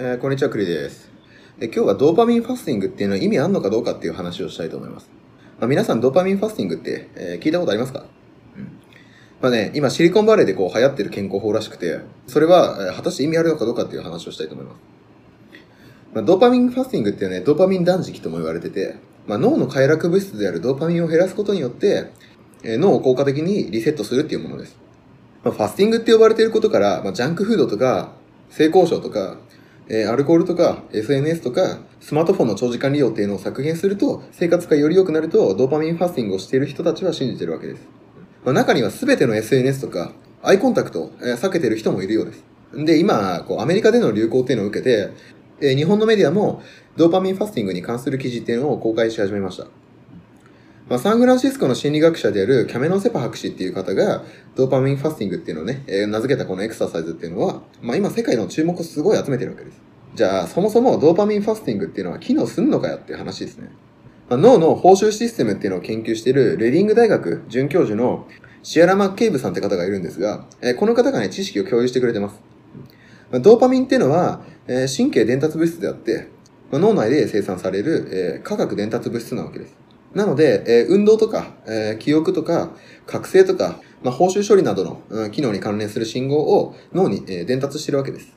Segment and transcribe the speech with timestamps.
[0.00, 1.10] えーこんにちは、クリです。
[1.58, 5.10] で今日はドーパミンファスティングっていうのは意味あんのかどうかっていう話をしたいと思います。
[5.58, 8.06] まあ、皆さん、ドーパミンファスティングって、えー聞いたことありますか、
[8.56, 8.78] うん
[9.42, 11.98] まあね、今、シリコンバレーでこう流行ってる健康法らしくて、
[12.28, 14.76] それは、え果たして意味あるのかどうかっていう話をしたいと思います。
[16.14, 18.94] まあ、ドーパミンファスティングっていうね、ドーパミン断食とも言われてて、
[19.26, 22.12] まあ、脳の快楽物質であるドーパミンを減らすことによって、
[22.62, 24.78] えー脳を効果的にリセットするっていうものです。
[25.42, 28.12] まあ、ファスティングって呼ばれていることから、まあ、ジャンクフードとか、
[28.50, 29.38] 性交渉とか、
[29.88, 37.88] えアルコールとか SNS とかスマートフォンの長時間利用っていうのを削減すると生活がより良くなるとドーパミンファスティングをしている人たちは信じてるわけです、
[38.44, 40.12] まあ、中には全ての SNS とか
[40.42, 42.44] アイコンタクトを避けてる人もいるようです。
[42.72, 45.10] で今こうアメリカでの流行っていうのを受けて、
[45.60, 46.62] え日本のメディアも
[46.96, 49.66] ドーパミンファスティングに関する記事っていうのを公開し始めました。
[50.88, 54.24] まあ、サンフランシスコの心理学者であるキャメロン・セパ博士っていう方が、
[54.54, 59.80] ドーパミンファスティングっていうのをね、えー名付けたこのエクササイズっていうのは、まあ今世界の注目をすごい集めてるわけです。
[60.14, 63.70] じゃあ、そもそもドーパミンファスティングっていうのは機能すんのかよっていう話ですね。
[64.30, 68.26] まあ、脳の報酬システムっていうのを研究しているレディング大学准教授の
[68.62, 72.40] シアラ・マッケイブさんって方がいるんですが、えーこの方がね、知識を共有してくれてます。
[73.30, 76.28] まあドーパミンっていうのは、えー神経伝達物質であって、
[76.70, 79.76] まあ脳内で生産される、えー化学伝達物質なわけです。
[80.18, 82.72] なので、えー運動とか、えー記憶とか、
[83.06, 88.36] 覚醒とか、まあ、報酬処理などの、うん機能に関連する信号を脳に、えー伝達しているわけです。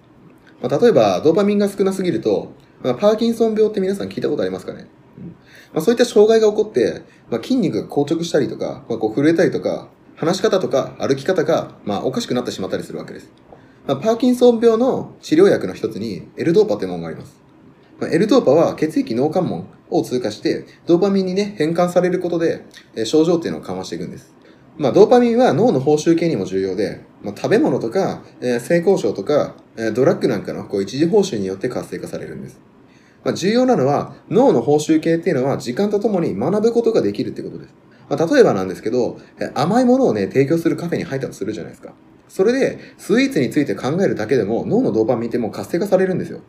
[0.61, 2.51] まあ、例えば、ドーパミンが少なすぎると、
[2.83, 4.85] まあ、パーキンソン病って皆さん聞いたことありますかね、
[5.17, 5.25] うん
[5.73, 7.01] まあ、そういった障害が起こって、
[7.31, 13.31] まあ、筋肉が硬直したりとか、まあ、こう震えたりとか、話し方とか歩き方が、まあ、おかしくなってしまったりするわけです。
[13.87, 17.41] まあ、パーキンソン病の治療薬の一つに、エルドーパというものがあります。
[17.99, 24.33] まあ、L ドーパは血液脳関門を通過して、ドーパミンにね、変換されることで、え症状っていうのを緩和していくんです。
[24.77, 32.59] まあ、ドーパミンは脳の報酬系にも重要で、まあ、食べ物とか、えー性交渉とか、えードラッグなんかのこう一時報酬によって活性化されるんです。
[33.23, 37.73] まあ、重要なのは、脳の報酬系っていうのは時間とともに学ぶことができるってことです。
[38.09, 41.93] まあ、例えばなんですけど、え甘いものをね、提供するカフェに入ったとするじゃないですか。
[42.27, 46.39] それで、スイーツについて考えるだけでも、脳のドーパミンってもう活性化されるんですよ。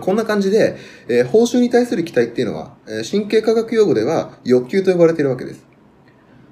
[0.00, 0.76] こんな感じで、
[1.08, 5.66] えー報酬に対する期待っていうのは、えー神経科学用語では欲求と呼ばれているわけです。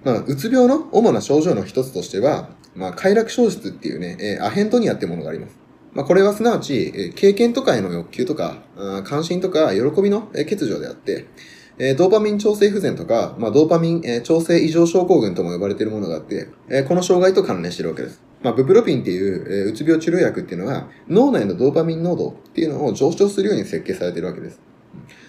[0.04, 5.58] まあ、うつ病の主な症状の一つとしては、まあ、快楽消失っていうね、えーアヘントニアってものがあります。
[5.92, 8.62] まあ、これはすなわち、えー経験とかへの欲求とか、
[9.04, 11.26] 関心とか喜びのえ欠如であって、
[11.78, 18.20] えードーパミン調整不全とか、まあ、ドーパミン、えー調整異常症候群とも呼ばれているものがあって、えーこの障害と関連しているわけです。
[18.42, 24.60] まあ、ブプロピンっていう、えーうつ病治療薬っていうのは、脳内のドーパミン濃度っていうのを上昇するように設計されてるわけです。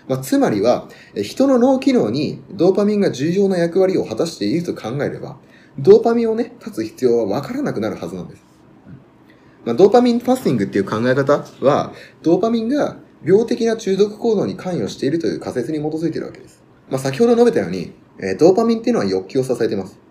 [0.07, 5.38] まあ、つまりは、人の脳機能にドーパミンが重要な役割を果たしていると考えれば、
[5.79, 8.44] ドーパミンをね、断つ必要は分からなくなるはずなんです。
[9.66, 16.62] まあ、ドーパミンファスティングっていう考え方は、ドーパミンが病的な中毒行動に関与しているという仮説に基づいているわけです。
[16.90, 20.03] まあ、先ほど述べたように、えードーパミンっていうのは欲求を支えています。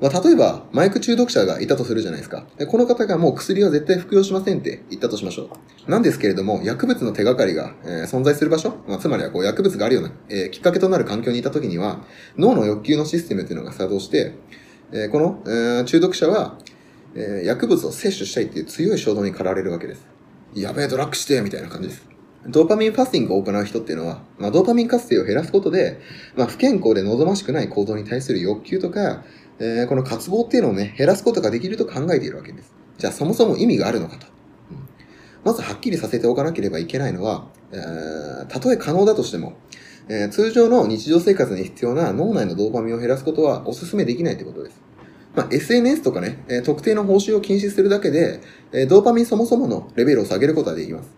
[0.00, 2.46] まあ、例えば、マイク中毒者がいたとするじゃないですか。
[2.56, 5.50] でこの方がもう薬は絶対服用しませんって言ったとしましょ
[5.86, 5.90] う。
[5.90, 12.04] なんですけれども、薬物の手がかりが、えー存在する場所、まあ、つまりはこう薬物があるような、えーきっかけとなる環境にいたときには、
[12.36, 14.34] 脳の欲求のシステムっていうのが作動して、
[14.92, 16.58] えーこの、えー中毒者は、
[17.16, 20.06] えー薬物を摂取したいっていう強い衝動に駆られるわけです。
[20.54, 22.06] やべえ、ドラッグしてみたいな感じです。
[22.46, 26.00] ドーパミンファスティングを行う人っていうのは、まあ、ドーパミン活性を減らすことで、
[26.36, 29.24] まあ、不健康で望ましくない行動に対する欲求とか、
[29.60, 32.72] えーこの渇望っていうのをね、減らすことができると考えているわけです。
[32.98, 34.26] じゃあそもそも意味があるのかと。
[34.70, 34.88] うん
[35.44, 39.54] まずはっきりさせておかなければいけないのは、えーたとえ可能だとしても、
[40.08, 44.80] えー通常の日常生活に必要な脳内のドーパミンを減らすことはお勧めできないということです。
[45.34, 48.40] まあ、SNS とかね、え特定の報酬を禁止するだけで、
[48.72, 51.10] えドーパミンそもそものレベルを下げることはできます。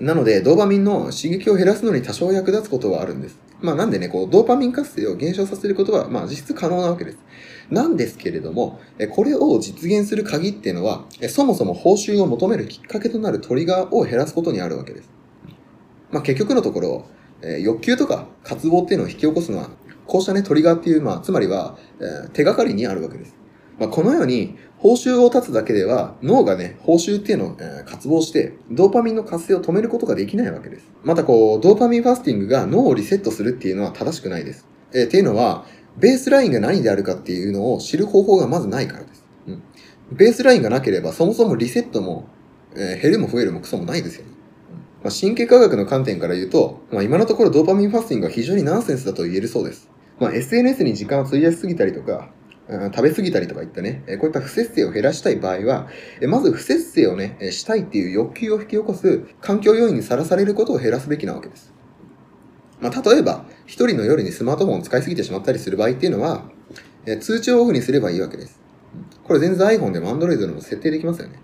[0.00, 3.38] なので、ドーパミンの刺激を減らすのに多少役立つことはあるんです。
[3.60, 7.18] まあなんでね、こう、ドーパミン活性を減少させることは、まあ実質可能なわけです。
[7.70, 8.80] なんですけれども、
[9.12, 15.10] これを実現する鍵っていうのは、そもそも報酬を求めるきっかけとなるトリガーを減らすことにあるわけです。
[16.10, 17.06] まあ結局のところ、
[17.42, 19.70] え欲求とか渇望っていうのを引き起こすのは、
[20.06, 23.36] こうしたね、トリガーっていう、まあ、つまりは、え手がかりにあるわけです。
[23.78, 30.86] まあ、このように、報酬を断つだけでは、脳がね、報酬っていうのを、え渇望して、ドーパミンの活性を止めることができないわけです。
[31.04, 34.66] またこう、ドーパミンファスティングが脳をリセットするっていうのは正しくないです。
[34.94, 35.66] えーっていうのは、
[35.98, 39.24] ベースラインが何であるかっていうのを知る方法がまずないからです。
[39.46, 39.62] うん。
[40.12, 42.28] ベースラインがなければ、そもそもリセットも、
[42.74, 44.32] えー減るも増えるもクソもないですよね。
[45.02, 49.88] まあ、神経科学の観点から言うと、まあ、今のところドーパミンファスティングは非常にナンセンスだと言えるそうです。
[50.18, 52.30] まあ、SNS に時間を費やしすぎたりとか、
[52.68, 55.88] 食べ過ぎたりとかいったね、こういった不節制を減らしたい場合は、
[56.28, 61.72] まず不節制をね、したいっていう欲求を引き起こす環境要因にさらされることを減らすべきなわけです。
[62.80, 66.44] まあ、例えば、一人の夜にスマートフォンを使いすぎてしまったりする場合っていうのは、
[67.06, 68.60] え通知をオフにすればいいわけです。
[69.24, 71.40] これ全然 iPhone でも Android でも設定できますよね。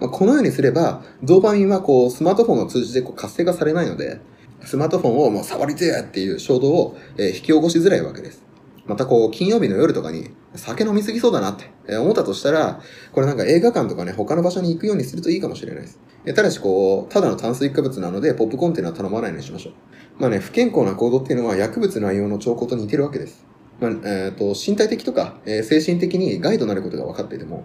[0.00, 4.20] まあ、このようにすれば、ドーパミンはこう、スマートフォンの通知でこう活性化されないので、
[4.64, 8.42] スマートフォンをもう触りてえっていう衝動を、えー引き起こしづらいわけです。
[8.86, 12.80] またこう、金曜日の夜とかに酒飲みすぎそうだなって思ったとしたら、
[13.12, 16.00] これなんか映画館とかね、他の場所に行くようにするといいかもしれないです。
[16.34, 19.72] ただしこう、ただの炭水化物なので、ポップコーンっていうのは頼まないようにしましょう。
[20.18, 23.44] まあね、不健康な行動っていうのは薬物内容の兆候と似てるわけです。
[23.80, 27.64] まあ、えっ、と、身体的とか、えー精神的に害となることが分かっていても、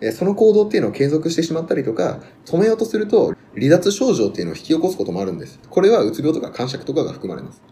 [0.00, 5.58] えその行動っていうのを継続してしまったりとか、止めようとすると、離脱症状っていうのを引き起こすこともあるんです。
[5.68, 7.62] これはうつ病とか感触とかが含まれます。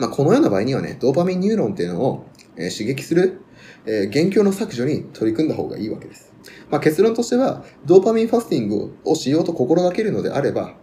[0.00, 2.26] まあ、このような場合にはね、ドーパミンニューロンっていうのを、
[2.56, 3.42] えー刺激する、
[3.86, 6.32] えー元凶の削除に取り組んだ方がいいわけです。
[6.70, 10.74] まあ、結論としては、ドーパミンファスティングをしようと心がけるのであれば、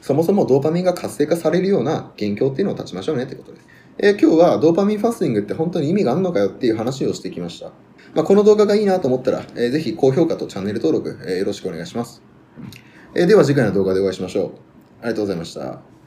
[0.00, 3.66] そもそもドーパミンが活性化されるような元凶っていうのを断ちましょうねってことです。
[3.98, 7.72] えー今日はドーパミンファスティングって本当に意味があるのかよっていう話をしてきました。
[8.14, 12.22] まあ、この動画がいいなと思ったら、えーぜひ高評価とチャンネル登録、えーよろしくお願いします。
[13.14, 14.50] えーでは次回の動画でお会いしましょう。
[15.00, 15.97] ありがとうございました。